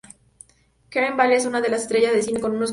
[0.89, 2.69] Kathryn Vale es una es una estrella de cine con un oscuro pasado.